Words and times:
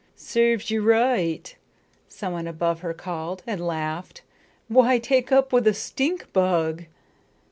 "Serves 0.15 0.71
you 0.71 0.81
right," 0.81 1.55
someone 2.07 2.47
above 2.47 2.79
her 2.79 2.91
called, 2.91 3.43
and 3.45 3.61
laughed. 3.61 4.23
"Why 4.67 4.97
take 4.97 5.31
up 5.31 5.53
with 5.53 5.67
a 5.67 5.75
stink 5.75 6.33
bug?" 6.33 6.85